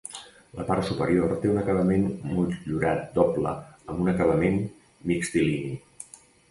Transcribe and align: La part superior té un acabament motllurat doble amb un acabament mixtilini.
La 0.59 0.63
part 0.69 0.87
superior 0.87 1.35
té 1.43 1.51
un 1.51 1.59
acabament 1.63 2.07
motllurat 2.31 3.05
doble 3.21 3.55
amb 3.69 3.97
un 4.07 4.13
acabament 4.17 4.61
mixtilini. 5.13 5.81